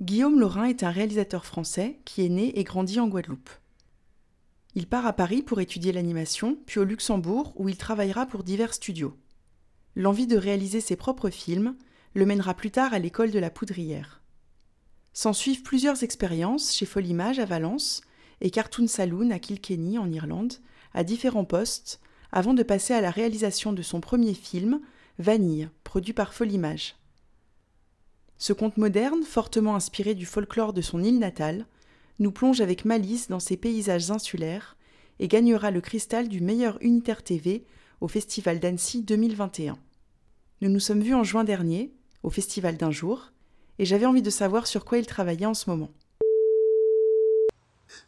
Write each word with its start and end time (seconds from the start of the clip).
Guillaume 0.00 0.40
Laurin 0.40 0.64
est 0.64 0.82
un 0.82 0.90
réalisateur 0.90 1.44
français 1.44 2.00
qui 2.04 2.24
est 2.24 2.30
né 2.30 2.58
et 2.58 2.64
grandi 2.64 2.98
en 2.98 3.08
Guadeloupe. 3.08 3.50
Il 4.74 4.86
part 4.86 5.06
à 5.06 5.12
Paris 5.12 5.42
pour 5.42 5.60
étudier 5.60 5.92
l'animation, 5.92 6.56
puis 6.64 6.80
au 6.80 6.84
Luxembourg 6.84 7.52
où 7.56 7.68
il 7.68 7.76
travaillera 7.76 8.24
pour 8.24 8.42
divers 8.42 8.72
studios. 8.72 9.14
L'envie 9.94 10.26
de 10.26 10.38
réaliser 10.38 10.80
ses 10.80 10.96
propres 10.96 11.28
films 11.28 11.76
le 12.14 12.24
mènera 12.24 12.54
plus 12.54 12.70
tard 12.70 12.94
à 12.94 12.98
l'école 12.98 13.30
de 13.30 13.38
la 13.38 13.50
Poudrière. 13.50 14.22
S'en 15.12 15.34
suivent 15.34 15.62
plusieurs 15.62 16.02
expériences 16.02 16.74
chez 16.74 16.86
Folimage 16.86 17.38
à 17.38 17.44
Valence 17.44 18.00
et 18.40 18.50
Cartoon 18.50 18.86
Saloon 18.86 19.30
à 19.30 19.38
Kilkenny 19.38 19.98
en 19.98 20.10
Irlande, 20.10 20.54
à 20.94 21.04
différents 21.04 21.44
postes, 21.44 22.00
avant 22.32 22.54
de 22.54 22.62
passer 22.62 22.94
à 22.94 23.02
la 23.02 23.10
réalisation 23.10 23.74
de 23.74 23.82
son 23.82 24.00
premier 24.00 24.32
film, 24.32 24.80
Vanille, 25.18 25.68
produit 25.84 26.14
par 26.14 26.32
Folimage. 26.32 26.96
Ce 28.42 28.52
conte 28.52 28.76
moderne, 28.76 29.22
fortement 29.22 29.76
inspiré 29.76 30.16
du 30.16 30.26
folklore 30.26 30.72
de 30.72 30.80
son 30.82 31.00
île 31.04 31.20
natale, 31.20 31.64
nous 32.18 32.32
plonge 32.32 32.60
avec 32.60 32.84
malice 32.84 33.28
dans 33.28 33.38
ses 33.38 33.56
paysages 33.56 34.10
insulaires 34.10 34.76
et 35.20 35.28
gagnera 35.28 35.70
le 35.70 35.80
cristal 35.80 36.26
du 36.26 36.40
meilleur 36.40 36.76
unitaire 36.80 37.22
TV 37.22 37.64
au 38.00 38.08
Festival 38.08 38.58
d'Annecy 38.58 39.02
2021. 39.02 39.78
Nous 40.60 40.68
nous 40.68 40.80
sommes 40.80 41.02
vus 41.02 41.14
en 41.14 41.22
juin 41.22 41.44
dernier, 41.44 41.92
au 42.24 42.30
Festival 42.30 42.76
d'un 42.76 42.90
jour, 42.90 43.30
et 43.78 43.84
j'avais 43.84 44.06
envie 44.06 44.22
de 44.22 44.30
savoir 44.30 44.66
sur 44.66 44.84
quoi 44.84 44.98
il 44.98 45.06
travaillait 45.06 45.46
en 45.46 45.54
ce 45.54 45.70
moment. 45.70 45.92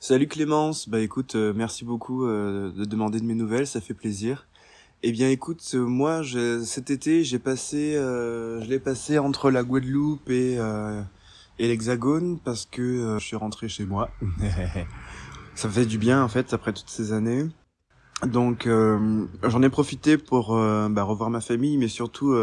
Salut 0.00 0.26
Clémence, 0.26 0.88
bah 0.88 0.98
écoute, 0.98 1.36
euh, 1.36 1.52
merci 1.54 1.84
beaucoup 1.84 2.26
euh, 2.26 2.72
de 2.72 2.84
demander 2.84 3.20
de 3.20 3.24
mes 3.24 3.36
nouvelles, 3.36 3.68
ça 3.68 3.80
fait 3.80 3.94
plaisir. 3.94 4.48
Eh 5.06 5.12
bien 5.12 5.28
écoute, 5.28 5.62
euh, 5.74 5.84
moi 5.84 6.22
cet 6.64 6.90
été 6.90 7.24
j'ai 7.24 7.38
passé, 7.38 7.92
je 7.94 8.66
l'ai 8.66 8.78
passé 8.78 9.18
entre 9.18 9.50
la 9.50 9.62
Guadeloupe 9.62 10.30
et, 10.30 10.54
et 11.58 11.68
l'Hexagone 11.68 12.38
parce 12.42 12.64
que 12.64 13.18
je 13.18 13.24
suis 13.24 13.36
rentré 13.36 13.68
chez 13.68 13.84
moi. 13.84 14.10
ça 15.54 15.68
fait 15.68 15.84
du 15.84 15.98
bien 15.98 16.24
en 16.24 16.28
fait 16.28 16.54
après 16.54 16.72
toutes 16.72 16.88
ces 16.88 17.12
années. 17.12 17.46
Donc 18.26 18.66
j'en 18.66 19.62
ai 19.62 19.68
profité 19.68 20.16
pour 20.16 20.56
bah, 20.56 21.02
revoir 21.02 21.28
ma 21.28 21.42
famille, 21.42 21.76
mais 21.76 21.88
surtout 21.88 22.34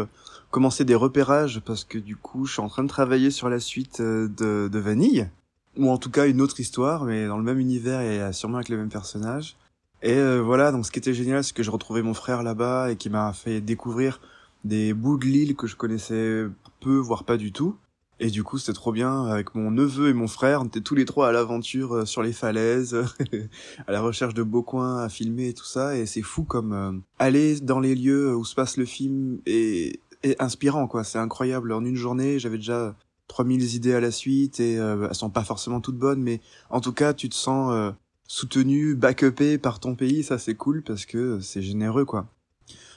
commencer 0.52 0.84
des 0.84 0.94
repérages 0.94 1.60
parce 1.64 1.82
que 1.82 1.98
du 1.98 2.14
coup, 2.14 2.46
je 2.46 2.52
suis 2.52 2.62
en 2.62 2.68
train 2.68 2.84
de 2.84 2.88
travailler 2.88 3.32
sur 3.32 3.48
la 3.48 3.58
suite 3.58 4.00
euh, 4.00 4.28
de, 4.28 4.68
de 4.68 4.78
Vanille 4.78 5.28
ou 5.76 5.90
en 5.90 5.96
tout 5.96 6.10
cas 6.10 6.28
une 6.28 6.42
autre 6.42 6.60
histoire, 6.60 7.04
mais 7.04 7.26
dans 7.26 7.38
le 7.38 7.42
même 7.42 7.58
univers 7.58 8.02
et 8.02 8.32
sûrement 8.34 8.58
avec 8.58 8.68
les 8.68 8.76
mêmes 8.76 8.90
personnages. 8.90 9.56
Et 10.02 10.14
euh, 10.14 10.40
voilà, 10.40 10.72
donc 10.72 10.84
ce 10.84 10.90
qui 10.90 10.98
était 10.98 11.14
génial, 11.14 11.44
c'est 11.44 11.54
que 11.54 11.62
je 11.62 11.70
retrouvais 11.70 12.02
mon 12.02 12.14
frère 12.14 12.42
là-bas 12.42 12.90
et 12.90 12.96
qui 12.96 13.08
m'a 13.08 13.32
fait 13.32 13.60
découvrir 13.60 14.20
des 14.64 14.94
bouts 14.94 15.18
de 15.18 15.24
l'île 15.24 15.54
que 15.54 15.66
je 15.66 15.76
connaissais 15.76 16.44
peu, 16.80 16.96
voire 16.96 17.24
pas 17.24 17.36
du 17.36 17.52
tout. 17.52 17.76
Et 18.20 18.30
du 18.30 18.44
coup, 18.44 18.58
c'était 18.58 18.72
trop 18.72 18.92
bien. 18.92 19.26
Avec 19.26 19.54
mon 19.54 19.70
neveu 19.70 20.08
et 20.08 20.12
mon 20.12 20.28
frère, 20.28 20.62
on 20.62 20.64
était 20.64 20.80
tous 20.80 20.94
les 20.94 21.04
trois 21.04 21.28
à 21.28 21.32
l'aventure 21.32 21.94
euh, 21.94 22.04
sur 22.04 22.22
les 22.22 22.32
falaises, 22.32 22.96
à 23.86 23.92
la 23.92 24.00
recherche 24.00 24.34
de 24.34 24.42
beaux 24.42 24.62
coins 24.62 25.02
à 25.02 25.08
filmer 25.08 25.48
et 25.48 25.54
tout 25.54 25.64
ça. 25.64 25.96
Et 25.96 26.06
c'est 26.06 26.22
fou 26.22 26.44
comme 26.44 27.02
aller 27.18 27.60
dans 27.60 27.80
les 27.80 27.94
lieux 27.94 28.34
où 28.34 28.44
se 28.44 28.54
passe 28.54 28.76
le 28.76 28.84
film 28.84 29.38
et 29.46 30.00
inspirant 30.38 30.86
quoi. 30.86 31.04
C'est 31.04 31.18
incroyable. 31.18 31.72
En 31.72 31.84
une 31.84 31.96
journée, 31.96 32.38
j'avais 32.38 32.58
déjà 32.58 32.94
3000 33.32 33.74
idées 33.74 33.94
à 33.94 34.00
la 34.00 34.10
suite 34.10 34.60
et 34.60 34.78
euh, 34.78 35.06
elles 35.08 35.14
sont 35.14 35.30
pas 35.30 35.44
forcément 35.44 35.80
toutes 35.80 35.96
bonnes, 35.96 36.22
mais 36.22 36.40
en 36.70 36.80
tout 36.80 36.92
cas, 36.92 37.14
tu 37.14 37.28
te 37.28 37.34
sens 37.34 37.72
euh, 37.72 37.90
soutenu, 38.32 38.94
backupé 38.94 39.58
par 39.58 39.78
ton 39.78 39.94
pays. 39.94 40.22
Ça, 40.22 40.38
c'est 40.38 40.54
cool 40.54 40.82
parce 40.82 41.04
que 41.04 41.38
c'est 41.40 41.60
généreux 41.60 42.06
quoi. 42.06 42.28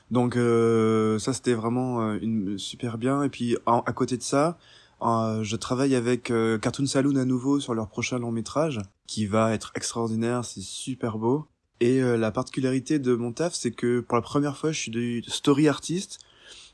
Donc 0.09 0.37
euh, 0.37 1.19
ça, 1.19 1.33
c'était 1.33 1.53
vraiment 1.53 2.13
une 2.13 2.57
super 2.57 2.97
bien. 2.97 3.21
Et 3.21 3.29
puis 3.29 3.57
à 3.65 3.91
côté 3.91 4.15
de 4.15 4.23
ça, 4.23 4.57
je 5.01 5.55
travaille 5.57 5.93
avec 5.93 6.31
Cartoon 6.61 6.85
Saloon 6.85 7.17
à 7.17 7.25
nouveau 7.25 7.59
sur 7.59 7.73
leur 7.73 7.89
prochain 7.89 8.17
long 8.17 8.31
métrage 8.31 8.79
qui 9.07 9.25
va 9.25 9.53
être 9.53 9.73
extraordinaire. 9.75 10.45
C'est 10.45 10.61
super 10.61 11.17
beau. 11.17 11.47
Et 11.81 11.99
la 11.99 12.31
particularité 12.31 12.97
de 12.97 13.13
mon 13.13 13.33
taf, 13.33 13.53
c'est 13.53 13.71
que 13.71 13.99
pour 13.99 14.15
la 14.15 14.21
première 14.21 14.55
fois, 14.55 14.71
je 14.71 14.79
suis 14.79 14.91
de 14.91 15.21
story 15.29 15.67
artiste. 15.67 16.19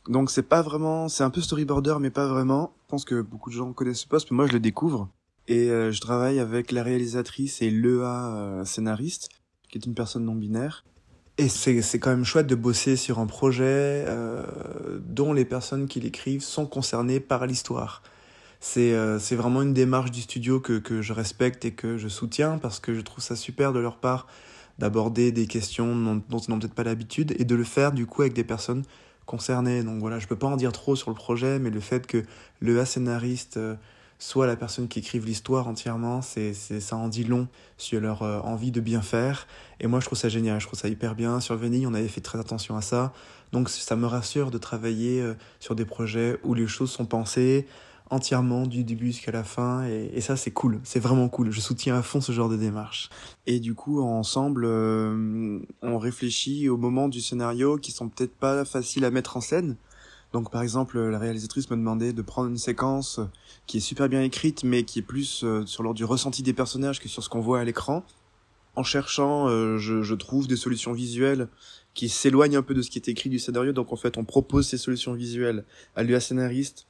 Donc 0.08 0.30
c'est 0.30 0.44
pas 0.44 0.62
vraiment, 0.62 1.10
c'est 1.10 1.24
un 1.24 1.32
peu 1.32 1.42
storyboarder 1.42 1.96
mais 2.00 2.12
pas 2.12 2.28
vraiment. 2.28 2.76
Je 2.84 2.90
pense 2.90 3.06
que 3.06 3.22
beaucoup 3.22 3.50
de 3.50 3.56
gens 3.56 3.74
connaissent 3.74 4.02
ce 4.02 4.08
poste, 4.08 4.30
mais 4.30 4.36
moi 4.36 4.46
je 4.46 4.54
le 4.54 4.60
découvre. 4.60 5.10
Et 5.48 5.70
euh, 5.70 5.92
je 5.92 6.02
travaille 6.02 6.40
avec 6.40 6.72
la 6.72 6.84
réalisatrice 6.84 7.62
et 7.62 7.70
l'EA 7.70 8.36
euh, 8.36 8.66
scénariste, 8.66 9.30
qui 9.70 9.78
est 9.78 9.86
une 9.86 9.94
personne 9.94 10.26
non 10.26 10.36
binaire. 10.36 10.86
Et 11.38 11.50
c'est, 11.50 11.82
quand 12.00 12.12
même 12.12 12.26
chouette 12.26 12.48
de 12.48 12.56
bosser 12.56 12.96
sur 12.96 13.20
un 13.20 13.26
projet 13.26 14.06
euh, 14.08 14.44
dont 15.00 15.34
les 15.34 15.46
personnes 15.46 15.88
qui 15.88 16.00
l'écrivent 16.00 16.44
sont 16.44 16.68
concernées 16.68 17.20
par 17.20 17.48
l'histoire. 17.48 18.04
C'est, 18.60 18.96
c'est 19.18 19.36
vraiment 19.36 19.64
une 19.64 19.74
démarche 19.74 20.12
du 20.12 20.22
studio 20.22 20.60
que, 20.60 20.78
que 20.78 21.02
je 21.02 21.14
respecte 21.14 21.66
et 21.66 21.72
que 21.72 21.98
je 21.98 22.08
soutiens 22.08 22.60
parce 22.60 22.80
que 22.80 22.94
je 22.94 23.02
trouve 23.02 23.24
ça 23.24 23.36
super 23.36 23.74
de 23.74 23.80
leur 23.80 23.98
part 23.98 24.28
d'aborder 24.78 25.32
des 25.32 25.48
questions 25.48 25.96
dont, 25.96 26.22
dont 26.30 26.38
ils 26.38 26.52
n'ont 26.52 26.60
peut-être 26.60 26.76
pas 26.76 26.84
l'habitude 26.84 27.34
et 27.40 27.46
de 27.46 27.56
le 27.56 27.64
faire 27.64 27.92
du 27.92 28.06
coup 28.06 28.22
avec 28.22 28.34
des 28.34 28.44
personnes 28.44 28.84
concernés. 29.26 29.84
Donc 29.84 30.00
voilà, 30.00 30.20
je 30.20 30.28
peux 30.28 30.36
pas 30.36 30.48
en 30.48 30.58
dire 30.58 30.72
trop 30.72 30.96
sur 30.96 31.10
le 31.10 31.16
projet, 31.16 31.60
mais 31.60 31.70
le 31.70 31.80
fait 31.80 32.06
que 32.06 32.24
le 32.60 32.84
scénariste 32.86 33.58
euh, 33.58 33.76
soit 34.22 34.46
la 34.46 34.56
personne 34.56 34.88
qui 34.88 35.00
écrive 35.00 35.26
l'histoire 35.26 35.68
entièrement, 35.68 36.22
c'est, 36.22 36.54
ça 36.54 36.96
en 36.96 37.08
dit 37.08 37.24
long 37.24 37.48
sur 37.78 38.00
leur 38.00 38.22
euh, 38.22 38.40
envie 38.42 38.70
de 38.70 38.80
bien 38.80 39.02
faire. 39.02 39.48
Et 39.80 39.88
moi, 39.88 40.00
je 40.00 40.06
trouve 40.06 40.18
ça 40.18 40.30
génial, 40.30 40.62
je 40.62 40.68
trouve 40.68 40.78
ça 40.80 40.88
hyper 40.88 41.16
bien. 41.16 41.40
Sur 41.40 41.58
Venille, 41.58 41.88
on 41.88 41.94
avait 41.96 42.08
fait 42.08 42.22
très 42.22 42.40
attention 42.40 42.78
à 42.78 42.82
ça. 42.82 43.14
Donc 43.52 43.68
ça 43.68 43.96
me 43.96 44.06
rassure 44.06 44.52
de 44.52 44.60
travailler 44.60 45.22
euh, 45.22 45.34
sur 45.60 45.74
des 45.74 45.86
projets 45.86 46.38
où 46.44 46.54
les 46.54 46.68
choses 46.68 46.92
sont 46.92 47.08
pensées, 47.08 47.66
entièrement 48.12 48.68
du 48.68 48.84
début 48.84 49.08
jusqu'à 49.08 49.32
la 49.32 49.44
fin 49.44 49.86
et, 49.86 50.22
ça 50.22 50.36
c'est 50.36 50.52
cool, 50.52 50.80
c'est 50.84 51.00
vraiment 51.00 51.28
cool. 51.28 51.50
Je 51.50 51.60
soutiens 51.60 51.96
à 51.98 52.04
fond 52.04 52.22
ce 52.22 52.32
genre 52.32 52.50
de 52.50 52.58
démarche. 52.58 53.10
Et 53.48 53.60
du 53.60 53.74
coup 53.74 54.02
ensemble 54.02 54.66
euh, 54.66 55.60
on 55.82 55.98
réfléchit 55.98 56.70
aux 56.70 56.78
moments 56.78 57.08
du 57.08 57.22
scénario 57.22 57.78
qui 57.78 57.92
sont 57.92 58.10
peut-être 58.10 58.36
pas 58.36 58.66
faciles 58.66 59.06
à 59.06 59.12
mettre 59.12 59.36
en 59.38 59.42
scène. 59.42 59.78
Donc 60.34 60.50
par 60.50 60.62
exemple 60.62 61.00
la 61.00 61.20
réalisatrice 61.20 61.70
me 61.70 61.76
demandait 61.76 62.14
de 62.14 62.22
prendre 62.22 62.50
une 62.50 62.58
séquence 62.58 63.20
qui 63.68 63.78
est 63.78 63.82
super 63.82 64.08
bien 64.08 64.22
écrite 64.22 64.64
mais 64.64 64.84
qui 64.84 65.00
est 65.00 65.04
plus 65.04 65.44
euh, 65.44 65.66
sur 65.66 65.84
l'ordre 65.84 65.98
du 65.98 66.06
ressenti 66.06 66.42
des 66.42 66.54
personnages 66.54 67.00
que 67.00 67.10
sur 67.10 67.24
ce 67.24 67.30
qu'on 67.30 67.42
voit 67.42 67.60
à 67.60 67.64
l'écran. 67.64 68.06
En 68.76 68.84
cherchant, 68.84 69.50
euh, 69.50 69.78
je, 69.78 70.02
je 70.02 70.16
trouve 70.16 70.48
des 70.48 70.56
solutions 70.56 70.94
visuelles 70.94 71.50
qui 71.94 72.08
s'éloignent 72.10 72.58
un 72.58 72.62
peu 72.62 72.74
de 72.74 72.82
ce 72.82 72.90
qui 72.90 73.00
est 73.00 73.10
écrit 73.10 73.30
du 73.30 73.40
scénario. 73.40 73.74
Donc 73.74 73.92
en 73.92 73.98
fait, 73.98 74.18
on 74.18 74.24
propose 74.24 74.68
ces 74.68 74.78
solutions 74.78 75.14
visuelles 75.14 75.66
à 75.96 76.04
lui, 76.04 76.16
à 76.16 76.22
scénariste, 76.22 76.88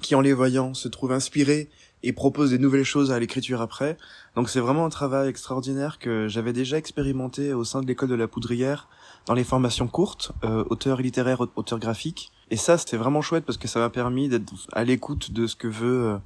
qui 0.00 0.14
en 0.14 0.20
les 0.20 0.32
voyant 0.32 0.72
se 0.74 0.88
trouve 0.88 1.12
inspiré 1.12 1.68
et 2.02 2.12
propose 2.12 2.50
des 2.50 2.58
nouvelles 2.58 2.84
choses 2.84 3.12
à 3.12 3.18
l'écriture 3.18 3.60
après. 3.60 3.96
Donc 4.34 4.48
c'est 4.48 4.60
vraiment 4.60 4.86
un 4.86 4.88
travail 4.88 5.28
extraordinaire 5.28 5.98
que 5.98 6.28
j'avais 6.28 6.52
déjà 6.52 6.78
expérimenté 6.78 7.52
au 7.52 7.64
sein 7.64 7.82
de 7.82 7.86
l'école 7.86 8.08
de 8.08 8.14
la 8.14 8.28
Poudrière 8.28 8.88
dans 9.26 9.34
les 9.34 9.44
formations 9.44 9.88
courtes, 9.88 10.32
euh, 10.44 10.64
auteur 10.70 11.02
littéraire, 11.02 11.40
auteur 11.56 11.78
graphique. 11.78 12.32
Et 12.50 12.56
ça 12.56 12.78
c'était 12.78 12.96
vraiment 12.96 13.22
chouette 13.22 13.44
parce 13.44 13.58
que 13.58 13.68
ça 13.68 13.80
m'a 13.80 13.90
permis 13.90 14.28
d'être 14.28 14.52
à 14.72 14.84
l'écoute 14.84 15.32
de 15.32 15.46
ce 15.46 15.56
que 15.56 15.68
veut 15.68 16.06
euh, 16.06 16.18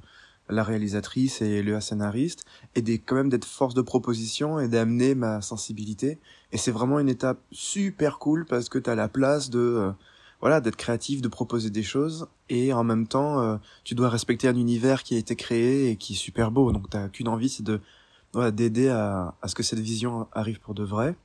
la 0.49 0.63
réalisatrice 0.63 1.41
et 1.41 1.61
le 1.61 1.79
scénariste 1.79 2.45
et 2.75 2.81
des, 2.81 2.99
quand 2.99 3.15
même 3.15 3.29
d'être 3.29 3.45
force 3.45 3.73
de 3.73 3.81
proposition 3.81 4.59
et 4.59 4.67
d'amener 4.67 5.15
ma 5.15 5.41
sensibilité. 5.41 6.19
Et 6.51 6.57
c'est 6.57 6.71
vraiment 6.71 6.99
une 6.99 7.09
étape 7.09 7.39
super 7.51 8.19
cool 8.19 8.45
parce 8.45 8.69
que 8.69 8.79
tu 8.79 8.89
as 8.89 8.95
la 8.95 9.07
place 9.07 9.49
de... 9.49 9.59
Euh, 9.59 9.91
voilà, 10.41 10.61
d'être 10.61 10.75
créatif, 10.75 11.21
de 11.21 11.27
proposer 11.27 11.71
des 11.71 11.81
choses, 11.81 12.27
et 12.49 12.71
en 12.71 12.83
même 12.83 13.07
temps, 13.07 13.39
euh, 13.41 13.55
tu 13.83 13.95
dois 13.95 14.09
respecter 14.09 14.47
un 14.47 14.55
univers 14.55 15.01
qui 15.01 15.15
a 15.15 15.17
été 15.17 15.35
créé 15.35 15.89
et 15.89 15.95
qui 15.95 16.13
est 16.13 16.17
super 16.17 16.51
beau. 16.51 16.71
Donc 16.71 16.89
t'as 16.89 17.07
qu'une 17.07 17.29
envie, 17.29 17.49
c'est 17.49 17.63
de 17.63 17.79
voilà, 18.33 18.51
d'aider 18.51 18.89
à, 18.89 19.33
à 19.41 19.47
ce 19.47 19.55
que 19.55 19.63
cette 19.63 19.79
vision 19.79 20.27
arrive 20.33 20.59
pour 20.59 20.75
de 20.75 20.83
vrai. 20.83 21.15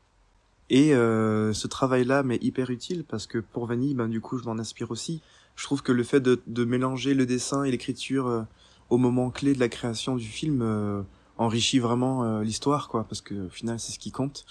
Et 0.70 0.94
euh, 0.94 1.52
ce 1.52 1.66
travail-là 1.66 2.22
m'est 2.22 2.42
hyper 2.42 2.70
utile 2.70 3.04
parce 3.04 3.26
que 3.26 3.38
pour 3.38 3.66
Vanille, 3.66 3.94
ben 3.94 4.08
du 4.08 4.20
coup, 4.20 4.38
je 4.38 4.44
m'en 4.44 4.58
inspire 4.58 4.90
aussi. 4.90 5.20
Je 5.56 5.64
trouve 5.64 5.82
que 5.82 5.92
le 5.92 6.04
fait 6.04 6.20
de, 6.20 6.40
de 6.46 6.64
mélanger 6.64 7.12
le 7.12 7.26
dessin 7.26 7.64
et 7.64 7.70
l'écriture 7.70 8.28
euh, 8.28 8.42
au 8.88 8.96
moment 8.96 9.30
clé 9.30 9.52
de 9.52 9.60
la 9.60 9.68
création 9.68 10.16
du 10.16 10.26
film 10.26 10.62
euh, 10.62 11.02
enrichit 11.36 11.78
vraiment 11.78 12.40
l'histoire, 12.40 12.88
quoi, 12.88 13.04
parce 13.04 13.20
que 13.20 13.46
au 13.46 13.50
final, 13.50 13.80
c'est 13.80 13.92
ce 13.92 13.98
qui 13.98 14.10
compte. 14.10 14.46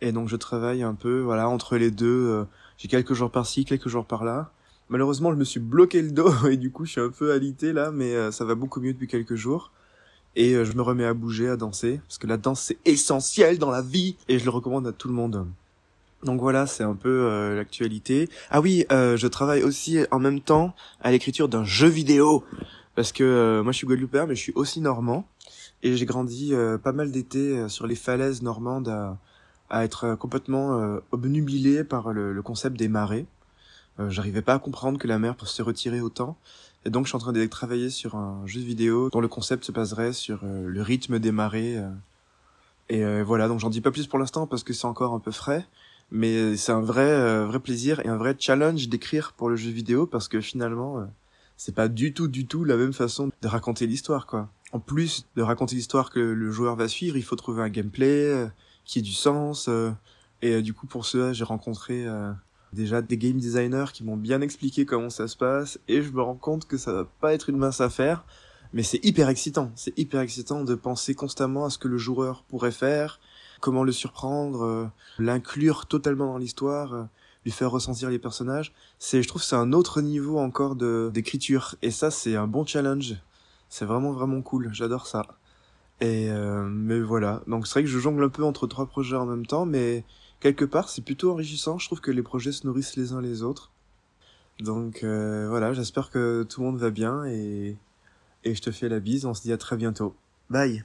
Et 0.00 0.12
donc 0.12 0.28
je 0.28 0.36
travaille 0.36 0.82
un 0.82 0.94
peu, 0.94 1.20
voilà, 1.20 1.48
entre 1.48 1.76
les 1.76 1.90
deux 1.90 2.46
j'ai 2.82 2.88
quelques 2.88 3.14
jours 3.14 3.30
par-ci, 3.30 3.64
quelques 3.64 3.88
jours 3.88 4.06
par-là. 4.06 4.50
Malheureusement, 4.88 5.30
je 5.30 5.36
me 5.36 5.44
suis 5.44 5.60
bloqué 5.60 6.02
le 6.02 6.10
dos 6.10 6.32
et 6.50 6.56
du 6.56 6.72
coup, 6.72 6.84
je 6.84 6.92
suis 6.92 7.00
un 7.00 7.10
peu 7.10 7.32
alité 7.32 7.72
là, 7.72 7.92
mais 7.92 8.14
euh, 8.14 8.32
ça 8.32 8.44
va 8.44 8.56
beaucoup 8.56 8.80
mieux 8.80 8.92
depuis 8.92 9.06
quelques 9.06 9.36
jours. 9.36 9.70
Et 10.36 10.54
euh, 10.54 10.64
je 10.64 10.72
me 10.72 10.82
remets 10.82 11.04
à 11.04 11.14
bouger, 11.14 11.48
à 11.48 11.56
danser, 11.56 12.00
parce 12.06 12.18
que 12.18 12.26
la 12.26 12.36
danse 12.36 12.60
c'est 12.62 12.78
essentiel 12.84 13.58
dans 13.58 13.70
la 13.70 13.82
vie 13.82 14.16
et 14.28 14.38
je 14.38 14.44
le 14.44 14.50
recommande 14.50 14.86
à 14.86 14.92
tout 14.92 15.08
le 15.08 15.14
monde. 15.14 15.46
Donc 16.24 16.40
voilà, 16.40 16.66
c'est 16.66 16.84
un 16.84 16.94
peu 16.94 17.08
euh, 17.08 17.56
l'actualité. 17.56 18.28
Ah 18.50 18.60
oui, 18.60 18.84
euh, 18.92 19.16
je 19.16 19.26
travaille 19.26 19.62
aussi 19.62 19.98
en 20.10 20.20
même 20.20 20.40
temps 20.40 20.74
à 21.00 21.10
l'écriture 21.10 21.48
d'un 21.48 21.64
jeu 21.64 21.88
vidéo, 21.88 22.44
parce 22.94 23.12
que 23.12 23.60
moi 23.62 23.72
je 23.72 23.78
suis 23.78 23.86
guadeloupéen, 23.86 24.26
mais 24.26 24.36
je 24.36 24.42
suis 24.42 24.52
aussi 24.54 24.80
normand, 24.80 25.26
et 25.82 25.96
j'ai 25.96 26.06
grandi 26.06 26.52
pas 26.84 26.92
mal 26.92 27.10
d'été 27.10 27.68
sur 27.68 27.86
les 27.86 27.96
falaises 27.96 28.42
normandes 28.42 28.88
à, 28.88 29.18
à 29.68 29.84
être 29.84 30.14
complètement 30.14 31.00
obnubilé 31.10 31.82
par 31.82 32.12
le, 32.12 32.32
le, 32.32 32.42
concept 32.42 32.78
des 32.78 32.86
marées. 32.86 33.26
J'arrivais 34.08 34.42
pas 34.42 34.54
à 34.54 34.58
comprendre 34.60 34.98
que 34.98 35.08
la 35.08 35.18
mer 35.18 35.34
peut 35.34 35.46
se 35.46 35.60
retirer 35.60 36.00
autant, 36.00 36.36
et 36.84 36.90
donc 36.90 37.06
je 37.06 37.10
suis 37.10 37.16
en 37.16 37.20
train 37.20 37.32
de 37.32 37.46
travailler 37.46 37.90
sur 37.90 38.16
un 38.16 38.44
jeu 38.46 38.60
vidéo 38.60 39.08
dont 39.10 39.20
le 39.20 39.28
concept 39.28 39.64
se 39.64 39.72
baserait 39.72 40.12
sur 40.12 40.40
euh, 40.42 40.66
le 40.66 40.82
rythme 40.82 41.18
des 41.18 41.32
marées. 41.32 41.78
Euh. 41.78 41.88
et 42.88 43.04
euh, 43.04 43.22
voilà, 43.22 43.48
donc 43.48 43.60
j'en 43.60 43.70
dis 43.70 43.80
pas 43.80 43.92
plus 43.92 44.06
pour 44.06 44.18
l'instant 44.18 44.46
parce 44.46 44.64
que 44.64 44.72
c'est 44.72 44.86
encore 44.86 45.14
un 45.14 45.20
peu 45.20 45.30
frais. 45.30 45.66
Mais 46.10 46.56
c'est 46.58 46.72
un 46.72 46.82
vrai 46.82 47.46
vrai 47.46 47.58
plaisir 47.58 48.00
et 48.00 48.08
un 48.08 48.18
vrai 48.18 48.36
challenge 48.38 48.90
d'écrire 48.90 49.32
pour 49.32 49.48
le 49.48 49.56
jeu 49.56 49.70
vidéo 49.70 50.06
parce 50.06 50.28
que 50.28 50.42
finalement 50.42 51.08
c'est 51.56 51.74
pas 51.74 51.88
du 51.88 52.12
tout 52.12 52.28
du 52.28 52.44
tout 52.44 52.64
la 52.64 52.76
même 52.76 52.92
façon 52.92 53.30
de 53.40 53.48
raconter 53.48 53.86
l'histoire 53.86 54.26
quoi. 54.26 54.50
En 54.72 54.78
plus 54.78 55.26
de 55.36 55.42
raconter 55.42 55.74
l'histoire 55.74 56.10
que 56.10 56.20
le 56.20 56.50
joueur 56.50 56.76
va 56.76 56.86
suivre, 56.86 57.16
il 57.16 57.22
faut 57.22 57.36
trouver 57.36 57.62
un 57.62 57.70
gameplay 57.70 58.46
qui 58.84 58.98
ait 58.98 59.02
du 59.02 59.14
sens. 59.14 59.70
et 60.42 60.60
du 60.60 60.74
coup 60.74 60.86
pour 60.86 61.06
cela 61.06 61.32
j'ai 61.32 61.44
rencontré 61.44 62.04
déjà 62.72 63.02
des 63.02 63.18
game 63.18 63.38
designers 63.38 63.86
qui 63.92 64.04
m'ont 64.04 64.16
bien 64.16 64.40
expliqué 64.40 64.86
comment 64.86 65.10
ça 65.10 65.28
se 65.28 65.36
passe 65.36 65.78
et 65.88 66.02
je 66.02 66.10
me 66.10 66.22
rends 66.22 66.34
compte 66.34 66.66
que 66.66 66.76
ça 66.76 66.92
va 66.92 67.04
pas 67.20 67.34
être 67.34 67.48
une 67.50 67.58
mince 67.58 67.80
affaire 67.80 68.24
mais 68.72 68.82
c'est 68.82 69.04
hyper 69.04 69.28
excitant. 69.28 69.70
C'est 69.74 69.96
hyper 69.98 70.20
excitant 70.20 70.64
de 70.64 70.74
penser 70.74 71.14
constamment 71.14 71.66
à 71.66 71.70
ce 71.70 71.78
que 71.78 71.88
le 71.88 71.98
joueur 71.98 72.42
pourrait 72.44 72.72
faire 72.72 73.20
comment 73.60 73.84
le 73.84 73.92
surprendre 73.92 74.64
euh, 74.64 74.86
l'inclure 75.18 75.86
totalement 75.86 76.26
dans 76.26 76.38
l'histoire 76.38 76.94
euh, 76.94 77.04
lui 77.44 77.52
faire 77.52 77.70
ressentir 77.70 78.10
les 78.10 78.18
personnages. 78.18 78.72
C'est 78.98 79.22
je 79.22 79.28
trouve 79.28 79.42
c'est 79.42 79.56
un 79.56 79.72
autre 79.72 80.00
niveau 80.00 80.38
encore 80.38 80.74
de 80.74 81.10
d'écriture. 81.12 81.76
Et 81.82 81.90
ça 81.90 82.10
c'est 82.10 82.34
un 82.34 82.46
bon 82.46 82.64
challenge. 82.64 83.16
C'est 83.68 83.84
vraiment 83.84 84.12
vraiment 84.12 84.42
cool. 84.42 84.70
J'adore 84.72 85.06
ça 85.06 85.26
et 86.02 86.30
euh, 86.30 86.64
mais 86.68 87.00
voilà 87.00 87.42
donc 87.46 87.66
c'est 87.66 87.74
vrai 87.74 87.84
que 87.84 87.88
je 87.88 87.98
jongle 87.98 88.24
un 88.24 88.28
peu 88.28 88.44
entre 88.44 88.66
trois 88.66 88.86
projets 88.86 89.16
en 89.16 89.26
même 89.26 89.46
temps 89.46 89.64
mais 89.64 90.04
quelque 90.42 90.64
part, 90.64 90.88
c'est 90.88 91.02
plutôt 91.02 91.30
enrichissant. 91.30 91.78
Je 91.78 91.86
trouve 91.86 92.00
que 92.00 92.10
les 92.10 92.22
projets 92.22 92.52
se 92.52 92.66
nourrissent 92.66 92.96
les 92.96 93.12
uns 93.12 93.22
les 93.22 93.42
autres. 93.42 93.70
Donc 94.60 95.02
euh, 95.02 95.46
voilà, 95.48 95.72
j'espère 95.72 96.10
que 96.10 96.42
tout 96.42 96.60
le 96.60 96.66
monde 96.66 96.78
va 96.78 96.90
bien 96.90 97.24
et, 97.24 97.76
et 98.44 98.54
je 98.54 98.60
te 98.60 98.70
fais 98.70 98.88
la 98.88 99.00
bise. 99.00 99.24
On 99.24 99.34
se 99.34 99.42
dit 99.42 99.52
à 99.52 99.56
très 99.56 99.76
bientôt. 99.76 100.14
Bye 100.50 100.84